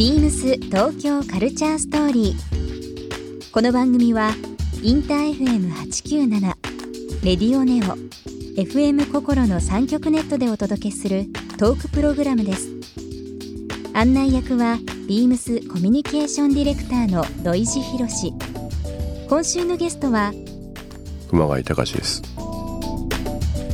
[0.00, 3.52] ビームス東京カルチャーストーリー。
[3.52, 4.30] この番組は
[4.82, 6.40] インター FM897
[7.22, 7.98] レディオネオ
[8.58, 11.26] FM 心の三極ネットでお届けする
[11.58, 12.70] トークプログラムです。
[13.92, 18.32] 案内役はビームスコミュニケーションディレクターの土井博志。
[19.28, 20.32] 今週のゲストは
[21.28, 22.22] 熊谷隆です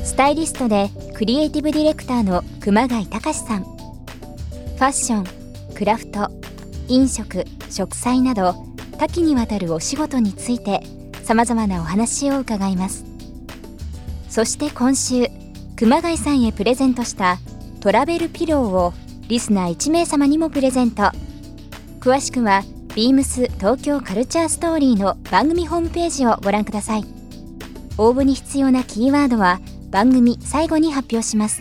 [0.05, 5.36] スタイリストでクリエイティブディレクターの熊谷隆さんファッション
[5.77, 6.31] クラフト
[6.89, 8.55] 飲食植栽など
[8.99, 10.81] 多岐にわたるお仕事について
[11.23, 13.05] さまざまなお話を伺います。
[14.31, 15.27] そして今週
[15.77, 17.39] 熊谷さんへプレゼントした
[17.81, 18.95] トラベルピローを
[19.29, 21.11] リスナー1名様にもプレゼント。
[22.01, 22.63] 詳しくは
[22.95, 27.05] ビームス東京カルチャーストーリーの番組ホームページをご覧ください。
[27.99, 31.61] 応募に必要なキーワードは番組最後に発表します。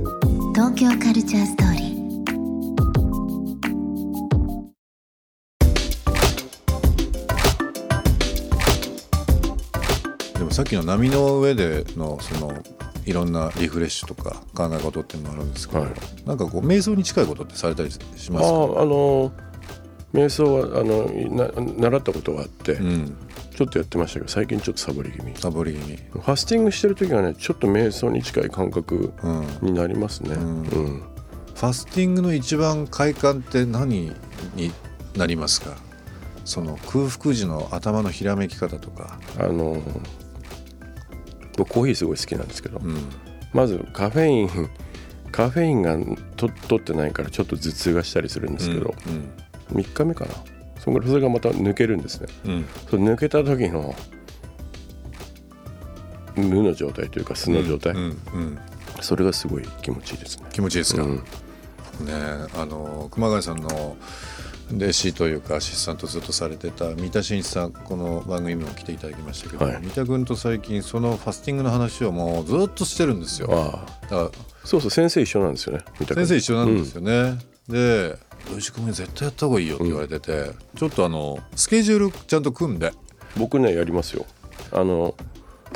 [0.63, 1.81] 東京カルチャーストーリー。
[10.37, 12.53] でもさっきの波の上でのその
[13.07, 15.91] いろんなリフレッシュとか考え事っていうのもあるんですけど、はい。
[16.27, 18.31] なんかこう瞑想に近いことってされたりしあますか？
[18.31, 18.35] あ
[18.83, 19.31] あの
[20.13, 21.51] 瞑想はあのな
[21.89, 23.17] 習ったことがあって、うん。
[23.55, 25.33] ちょっとやってましたけど最近ちょっとサボり気味。
[25.33, 25.97] フサボり気味。
[26.13, 29.45] ァスティングしてる時はねちょっと瞑想に近い感覚うん。
[29.61, 30.61] になりますね、うん。
[30.61, 30.65] うん。
[30.65, 34.11] ファスティングの一番快感って何
[34.55, 34.71] に
[35.15, 35.77] なりますか？
[36.43, 39.79] その空腹時の頭のひらめき方とか、あの
[41.55, 42.97] 僕コーヒーすごい好きなんですけど、うん、
[43.53, 44.49] まずカフェイン
[45.31, 45.97] カフェインが
[46.35, 48.95] と取ってないからちょっと頭痛がしたりするんですけど、
[49.73, 50.31] 3日目かな。
[50.79, 52.27] それがまた抜けるんですね。
[52.45, 52.51] うん。
[52.51, 53.95] うんその抜けた時の
[56.35, 58.05] 無の状態というか素の状態、うんう
[58.39, 58.59] ん
[58.99, 60.45] それがすごい気持ちいいですね。
[60.51, 61.15] 気持ちいいですか、うん。
[61.15, 61.23] ね
[62.55, 63.97] あの熊谷さんの
[64.71, 69.81] 弟子というかアシスタントずっとされてた三田真一さんこの番組にも来ていただきましたけど、はい。
[69.81, 73.49] 三田君と最近そのファスティングの話をもうずっとしてるんですよ。
[73.51, 74.01] ああ。
[74.03, 74.51] だから。
[74.63, 78.15] そうそう先生一緒なんですよね先生一緒なんですよね、で
[78.49, 82.87] 「土井君絶対やった方がいいよ」って言われてて、ちょっとあのスケジュールちゃんと組んで。
[82.87, 84.25] うん僕ねやりますよ。
[84.71, 85.15] あの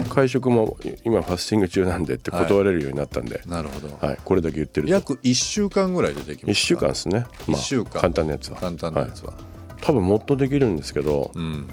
[0.09, 4.93] 会食も今ファスティング中なんでって断れるようになったんで、なるほど、はいこれだけ言ってると。
[4.93, 8.01] 約1週間ぐらいでできますか？1週間ですね、一週間。
[8.01, 8.57] 簡単なやつは。
[8.57, 9.81] 簡単なやつは、い。
[9.81, 11.67] 多分もっとできるんですけどうん。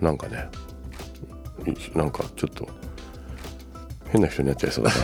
[0.00, 0.48] なんかね
[1.66, 2.68] いなんかちょっと
[4.10, 4.96] 変な人になっちゃいそうだな。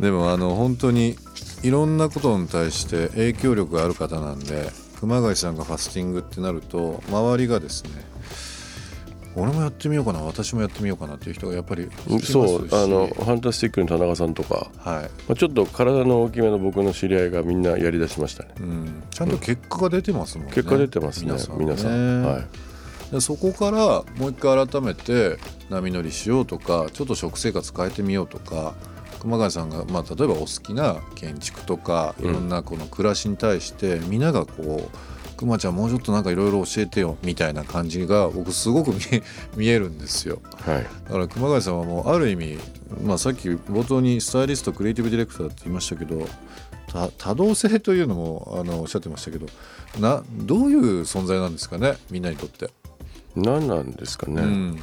[0.00, 1.16] でもあの本当に
[1.64, 4.70] いろんなことに対して影響力がある方なんで
[5.00, 7.90] 熊谷さんがファスティングってなると周りがですね
[9.36, 11.88] 俺もやってみようかな私もやってみようかなっていう人がやっぱり
[12.22, 18.54] そうあのファンタスティックの田中さんとか、はい、まあ、ちょっと体の大きめの僕の知り合いがみんなやりだしましたね。
[18.60, 20.52] うん、ちゃんと結果が出てますもんね。
[20.54, 22.28] 結果出てますね皆さんね。
[22.28, 22.46] はい。
[23.10, 23.78] でそこから
[24.18, 25.38] もう一回改めて
[25.68, 28.74] 波乗りしようとかちょっと食生活変えてみようとか
[29.24, 34.98] 熊谷さんが、まあ、例えばお好きな建築とかいろんなこの暮らしに対して、皆がこう
[35.36, 38.92] 「熊ちゃんもうちょっとなんかいろいろ教えてよ」みたいな感じが僕すごく
[39.56, 40.40] 見えるんですよ。
[40.60, 42.58] はいだから熊谷さんはもうある意味、
[43.02, 46.28] まあ、さっき冒頭にスタイリストクリエイティブディレクターって言いましたけど
[46.88, 49.46] 多多動性というのもあのおっしゃってましたけど
[49.98, 52.70] などういう存在なんですかねみんなにとって。
[53.36, 54.78] 何なんですかね、うん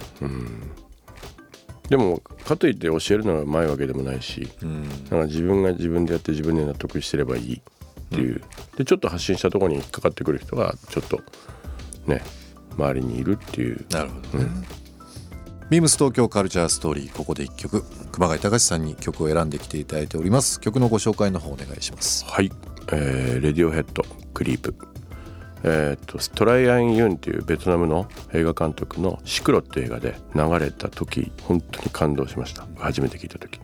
[1.92, 5.04] でもかといって教えるのがうまいわけでもないしうん。
[5.04, 7.62] だから自分が自分でやって自分で納得してればいいっ
[8.10, 8.42] ていう、
[8.78, 11.20] でちょっと発信したところに引っかかってくる人がちょっと
[12.08, 12.22] ね
[12.78, 13.86] 周りにいるっていう。
[13.90, 14.50] なるほどね。
[15.70, 17.84] ビームス東京カルチャーストーリーここで一曲。
[18.14, 20.62] 熊谷隆さんに曲を選んできていただいております。
[20.62, 22.24] 曲のご紹介の方お願いします。
[22.26, 22.50] はい、
[22.94, 24.04] えーレディオヘッド
[24.34, 24.74] クリープ
[25.64, 32.66] えー、とストライアン・ユンっていうベトナムの映画監督の「シクロ」って映画で流れた時本当に感動しました。
[32.78, 33.60] 初めて聞いた時。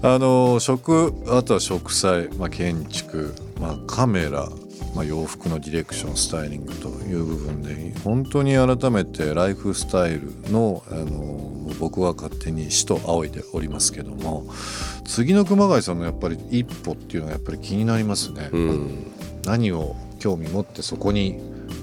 [0.00, 4.48] あの食あとは植栽、まあ、建築、まあ、カメラ、
[4.94, 11.48] まあ、洋服のディレクションスタイリングという部分で本当に改めてライフスタイルのあの
[11.80, 14.46] 僕は勝手に死と仰いでおりますけども
[15.04, 19.12] 次の熊谷さんのやっぱり一歩っていうのはやっぱり気になりますね、うん。
[19.44, 21.40] 何を興味持ってそこに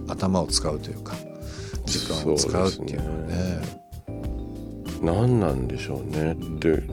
[0.07, 1.15] 頭を使うというか
[1.85, 3.85] 時間を使うっていうのはね。
[5.01, 6.83] 何なんでしょうねって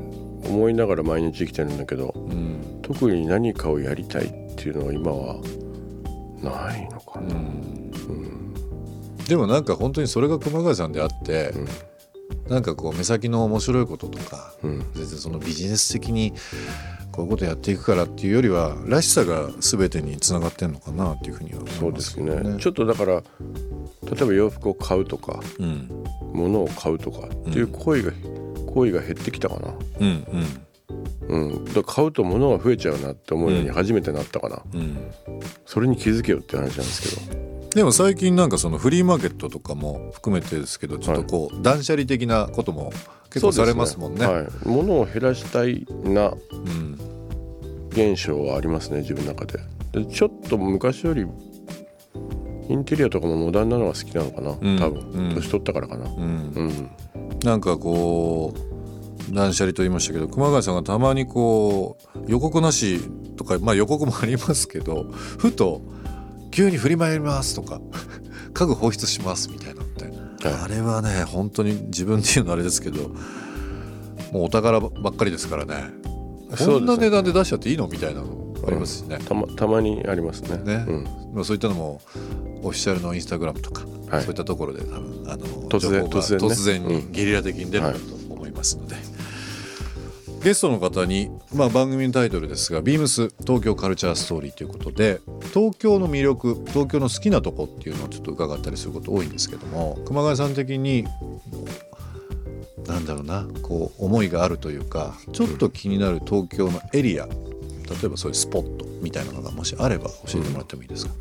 [0.48, 2.80] 思いながら毎日生きてるんだけどうん。
[2.82, 5.36] 特に何かをやりたいっていうのは今は
[6.42, 7.92] ないのかな、うん。
[8.08, 8.54] うん。
[9.28, 11.68] でもなんか本当にそれが熊谷さんであって、うん。
[12.48, 14.84] なんかこう目先の面白いこととかうん。
[14.94, 16.34] 全然そのビジネス的に
[17.12, 22.60] こういうことやっていくからっていうよりはらしさが全てにつながってんのかなっていうふうには思いうまそですすけどね。
[22.60, 23.22] ちょっとだから例
[24.22, 25.88] えば洋服を買うとかうん。
[26.32, 28.12] 物を買うとかっていう行為が、
[28.66, 29.74] 行為が減ってきたかな。
[30.00, 30.24] うん
[31.28, 34.80] うん、だから買うと物が増えちゃうなって思うように初めてなったかな、うん。
[34.80, 34.98] うん
[35.64, 37.42] それに気づけよって話なんですけど。
[37.74, 42.92] でも最近なんかそのフリーマーケットとかも含めてですけどちょっとこう断捨離的なことも
[43.30, 44.26] 結構されますもんね。
[44.26, 46.34] はい、物を減らしたいな。
[46.50, 46.98] うん
[47.92, 49.58] 現象はありますね自分の中で。
[49.92, 51.26] でちょっと昔より
[52.68, 54.78] インテリアとかもモダンなのが好きなのかな、うん。
[54.78, 55.34] 多分、うん。
[55.34, 56.08] 年取ったからかな。
[56.08, 56.12] うん。
[56.14, 56.90] うん。
[57.44, 63.00] なんかこう断捨離と言いましたけど熊谷さんがたまにこう予告なし
[63.36, 65.82] とかまあ予告もありますけどふと
[66.50, 67.80] 急に振り回りますとか
[68.52, 70.14] 家具放出しますみたいなのって、はい。
[70.64, 73.10] あれはね本当に自分っていうのはあれですけど
[74.32, 76.02] もうお宝ばっかりですからね
[76.58, 77.88] こんな値段で出しちゃっていいの？
[77.88, 79.18] みたいなのありますしね。
[79.18, 80.58] たまたまにありますね。
[80.64, 80.84] ね。
[80.86, 81.04] うん。
[81.34, 82.00] まあそういったのも
[82.62, 84.22] オフィシャルのインスタグラムとか、はい。
[84.22, 86.46] そういったところで多分あの突然情報が突然ね。
[86.46, 87.12] 突然にうん。
[87.12, 87.98] ゲリラ的に出るかと
[88.34, 88.96] 思いますので、
[90.42, 95.20] ゲストの方に、まあ、番組のタイトルですが「ビームス東京カルチャーストーリー」ということで
[95.54, 101.06] 東京の魅力東京の好きなとこっていうのをちょっと伺ったりすること多いんですけども熊谷さん的に
[102.86, 107.32] なんだろうなこう思いがあるというかちょっと気になる東京のエリア例
[108.04, 111.12] えばそういうスポットみたいなのがもしあれば教えてもらってもいいですか、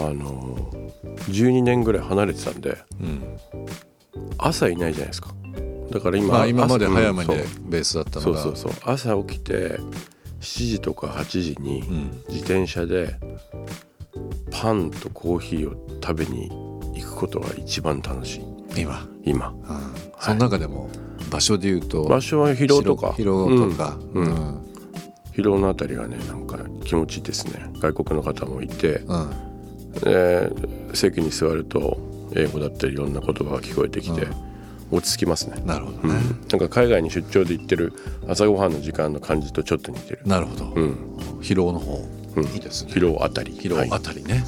[0.00, 0.70] あの
[1.28, 3.38] 12年ぐらい離れてたんでうん。
[4.38, 5.34] 朝いないじゃないですか。
[5.90, 8.40] だから今まあ、今まで朝早めでうんベースだったのが。
[8.42, 8.90] そうそうそう。
[8.90, 9.78] 朝起きて
[10.40, 12.22] 7時とか8時にうん。
[12.28, 13.16] 自転車で
[14.50, 16.50] パンとコーヒーを食べに
[16.94, 18.80] 行くことが一番楽しい。
[18.80, 19.48] 今、今。
[19.48, 20.90] うんその中でも
[21.30, 23.12] 場所で言うと場所は広尾とか。
[23.14, 24.64] 広尾とか、うん。
[25.60, 27.70] のあたりがねなんか気持ちいいですね。
[27.80, 29.30] 外国の方もいて、うん。
[30.06, 31.98] えー席に座ると
[32.34, 34.26] 英語だったりいろんな言葉が聞こえてきて、
[34.90, 37.92] 落ち着きますね、なるほどね、うん、なんか海外に出張で行ってる
[38.26, 40.20] 朝ごはんの時間の感じとちょっと似てる。
[40.24, 40.96] なるほど、うん。
[41.42, 42.44] 広尾の方、うん。
[42.46, 42.92] いいですね。
[42.92, 43.52] 広尾あたり。
[43.52, 44.02] 広尾あはい。
[44.02, 44.44] たりね、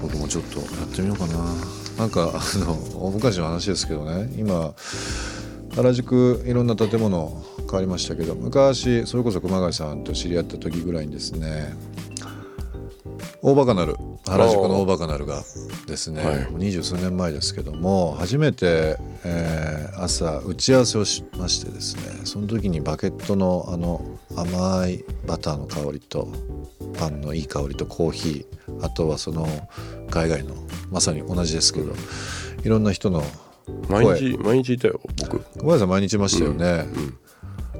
[0.00, 1.54] 僕もちょっとやってみようかな
[2.00, 2.72] なんかあの
[3.06, 4.32] 大昔の話ですけどね。
[4.38, 4.72] 今
[5.76, 11.74] 原宿いろんな建物変わりましたけど昔それこそ熊谷さんと知り合った時ぐらいにですね
[13.42, 15.42] 大バカなる原宿の大バカなるが
[15.86, 26.32] ですね、二十数年前ですけども初めて、えー朝打ち合わせをしましてですねその時にバケットのあの甘いバターの香りと
[27.00, 29.48] パンのいい香りとコーヒーあとはその
[30.10, 30.54] 海外の
[30.90, 31.94] まさに同じですけど
[32.62, 33.22] いろんな人の
[33.88, 35.40] 毎日毎日いたよ僕。
[35.58, 36.84] 小林さん毎日いましたよね、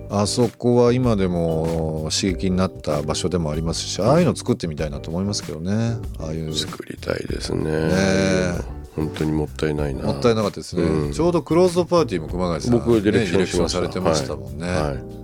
[0.08, 5.96] あそこは今でも刺激になった場所でもありますしああいうの作ってみたいなと思いますけどね。
[6.19, 6.55] ああいう。
[6.55, 7.65] 作りたいですね。
[7.69, 8.55] え。
[8.96, 10.03] 本当にもったいないな。
[10.05, 11.12] もったいなかったですね、うん。
[11.12, 14.82] ちょうどクローズドパーティーも熊谷さん僕ディレクションされてましたもんね、はい。
[14.82, 15.19] はい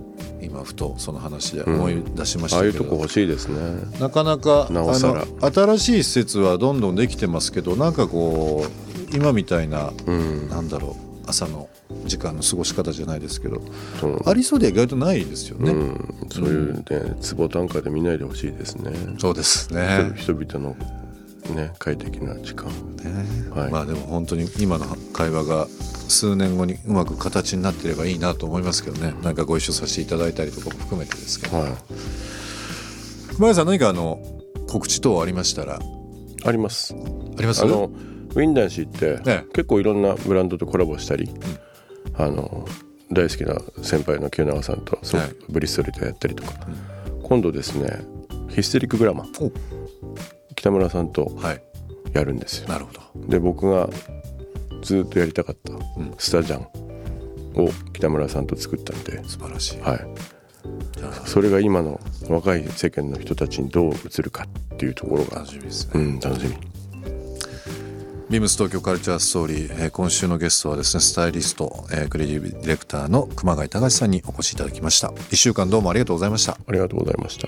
[0.47, 3.99] 今ふとその話で思い出しましああたけど、いうとこ欲しいですね。
[3.99, 10.49] なかなかあの新しい施設はどんどんできてますけどなんかこう今みたいな、うん。
[10.49, 11.69] なんだろう朝の
[12.05, 13.61] 時間の過ごし方じゃないですけど
[14.25, 16.83] ありそうで意外とないですよね、うん、そういうね
[17.35, 18.91] 壺単価で見ないでほしいですね。
[19.19, 20.13] そうですね。
[20.15, 20.75] 人々の
[21.53, 22.67] ね快適な時間。
[23.03, 23.51] ね。
[23.53, 23.71] はい。
[23.71, 25.67] まあでも本当に今の会話が
[26.07, 29.13] 数年後にうまく形になってればいいなと思いますけどね。
[29.23, 31.57] なんかご一緒させていただいたりとかも含めてですけど。
[31.57, 31.71] はい。
[33.35, 34.19] 熊谷さん何かあの
[34.67, 35.79] 告知等ありましたら？
[36.45, 36.93] あります。
[36.93, 37.63] あります？
[37.63, 37.91] あの
[38.35, 39.45] ウィンダンシーって、ええ。
[39.53, 41.29] 結構いろんなブランドとコラボしたり、
[42.15, 42.67] あの
[43.11, 46.53] 大好きな先輩の清永さんとそうはいブリストルでやったりとか、
[47.23, 48.01] 今度ですね
[48.49, 49.51] ヒステリックグラマーお。
[50.55, 51.61] 北村さんとはい。
[52.13, 52.69] やるんですよ。
[52.69, 53.01] なるほど。
[53.27, 53.89] で僕が
[54.81, 56.63] ずっとやりたかったんスタジャン
[57.63, 60.07] を北村さんと作ったんで、素晴らしい、はい、
[60.97, 65.37] じゃあそれが今の若い世間の人たちにどう映るかっていうところが。
[65.39, 66.55] 楽、しみですね、うん、楽しみ。
[68.29, 75.07] ビームス東京カルチャーストーリー、えー今週のゲストはですねスタイリスト、えークリエイティブディレクターの熊谷隆さんにお越しいただきました。
[75.07, 76.57] 1週間どうもありがとうございました。
[76.67, 77.47] ありがとうございました。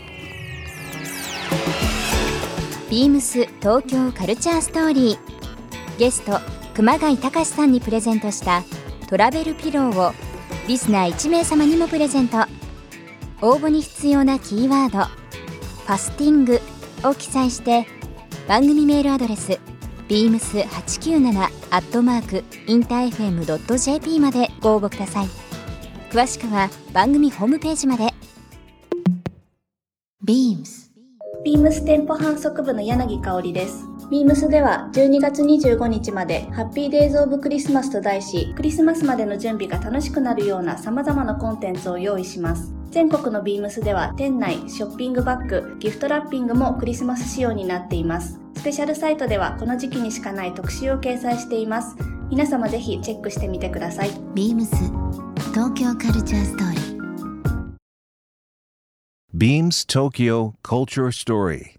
[2.89, 5.99] ビームス東京カルチャーストーリー。
[5.99, 6.39] ゲスト
[6.79, 8.63] 熊谷隆さんにプレゼントした
[9.09, 10.13] トラベルピローを
[10.69, 12.37] リスナー1名様にもプレゼント。
[13.41, 15.03] 応募に必要なキーワード
[15.85, 16.61] 「ファスティング」
[17.03, 17.85] を記載して
[18.47, 19.59] 番組メールアドレス
[20.07, 25.27] beams897 アットマークインター FM.jp までご応募ください。
[26.11, 28.05] 詳しくは番組ホームページまで。
[30.25, 30.91] beams
[31.43, 33.98] ビームス店舗販促部の柳香織です。
[34.09, 42.73] ビームスでは12月25日までハッピーデイズオブクリスマスと題し、クリスマスまでの準備が楽しくなるような様々なコンテンツを用意します。
[42.89, 48.39] 全国のビームスでは店内、ショッピングバッグ、ギフトラッピングもクリスマス仕様になっています。
[48.55, 51.95] スペシャルサイトではこの時期にしかない特集を掲載しています。
[52.31, 54.09] 皆様ぜひチェックしてみてください。
[54.33, 54.69] beams
[55.53, 56.99] 東京カルチャーストーリー
[59.37, 61.78] Beams Tokyo Culture Story.